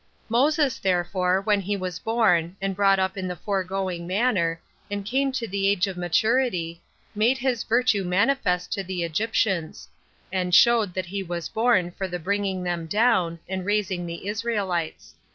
1. 0.29 0.41
Moses, 0.41 0.79
therefore, 0.79 1.39
when 1.41 1.61
he 1.61 1.77
was 1.77 1.99
born, 1.99 2.55
and 2.59 2.75
brought 2.75 2.97
up 2.97 3.15
in 3.17 3.27
the 3.27 3.35
foregoing 3.35 4.07
manner, 4.07 4.59
and 4.89 5.05
came 5.05 5.31
to 5.33 5.47
the 5.47 5.67
age 5.67 5.85
of 5.85 5.95
maturity, 5.95 6.81
made 7.13 7.37
his 7.37 7.61
virtue 7.63 8.03
manifest 8.03 8.71
to 8.73 8.83
the 8.83 9.03
Egyptians; 9.03 9.87
and 10.33 10.55
showed 10.55 10.95
that 10.95 11.05
he 11.05 11.21
was 11.21 11.49
born 11.49 11.91
for 11.91 12.07
the 12.07 12.17
bringing 12.17 12.63
them 12.63 12.87
down, 12.87 13.37
and 13.47 13.63
raising 13.63 14.07
the 14.07 14.25
Israelites. 14.27 15.13